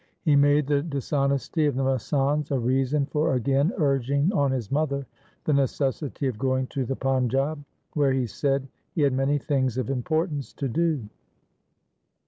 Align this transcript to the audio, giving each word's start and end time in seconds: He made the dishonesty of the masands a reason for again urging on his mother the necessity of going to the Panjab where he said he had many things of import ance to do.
He 0.23 0.35
made 0.35 0.65
the 0.65 0.81
dishonesty 0.81 1.67
of 1.67 1.75
the 1.75 1.83
masands 1.83 2.49
a 2.49 2.57
reason 2.57 3.05
for 3.05 3.35
again 3.35 3.71
urging 3.77 4.33
on 4.33 4.49
his 4.51 4.71
mother 4.71 5.05
the 5.43 5.53
necessity 5.53 6.25
of 6.25 6.39
going 6.39 6.65
to 6.73 6.85
the 6.85 6.95
Panjab 6.95 7.63
where 7.93 8.11
he 8.11 8.25
said 8.25 8.67
he 8.95 9.03
had 9.03 9.13
many 9.13 9.37
things 9.37 9.77
of 9.77 9.91
import 9.91 10.31
ance 10.31 10.53
to 10.53 10.67
do. 10.67 11.07